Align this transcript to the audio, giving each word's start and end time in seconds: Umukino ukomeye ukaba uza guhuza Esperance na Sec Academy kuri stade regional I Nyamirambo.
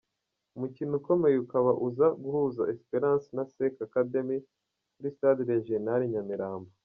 Umukino 0.55 0.93
ukomeye 0.99 1.35
ukaba 1.43 1.71
uza 1.87 2.07
guhuza 2.23 2.61
Esperance 2.73 3.27
na 3.35 3.43
Sec 3.53 3.73
Academy 3.87 4.37
kuri 4.93 5.09
stade 5.15 5.41
regional 5.51 6.01
I 6.07 6.11
Nyamirambo. 6.13 6.69